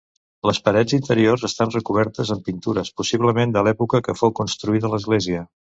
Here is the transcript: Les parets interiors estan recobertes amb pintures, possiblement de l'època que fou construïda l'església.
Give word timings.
Les 0.49 0.59
parets 0.69 0.95
interiors 0.97 1.43
estan 1.49 1.75
recobertes 1.77 2.33
amb 2.37 2.43
pintures, 2.49 2.93
possiblement 3.03 3.57
de 3.59 3.67
l'època 3.69 4.05
que 4.11 4.19
fou 4.23 4.39
construïda 4.43 4.95
l'església. 4.97 5.51